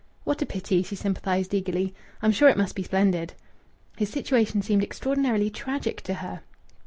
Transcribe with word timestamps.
"What 0.23 0.41
a 0.41 0.47
pity!" 0.47 0.81
she 0.81 0.95
sympathized 0.95 1.53
eagerly. 1.53 1.93
"I'm 2.23 2.31
sure 2.31 2.49
it 2.49 2.57
must 2.57 2.73
be 2.73 2.81
splendid." 2.81 3.35
His 3.97 4.09
situation 4.09 4.63
seemed 4.63 4.81
extraordinarily 4.81 5.51
tragic 5.51 6.01
to 6.05 6.15
her. 6.15 6.41